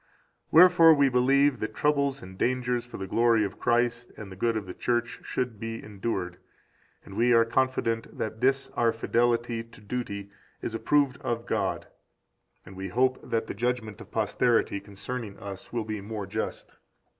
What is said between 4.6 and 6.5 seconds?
the Church should be endured,